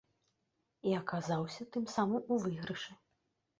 І 0.91 0.95
аказаўся, 1.01 1.69
тым 1.77 1.87
самым, 1.99 2.21
у 2.35 2.41
выйгрышы. 2.47 2.91